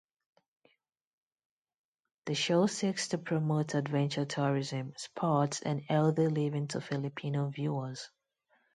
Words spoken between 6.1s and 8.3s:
living to Filipino viewers.